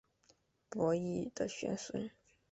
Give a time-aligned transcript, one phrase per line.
[0.71, 2.09] 伯益的玄孙。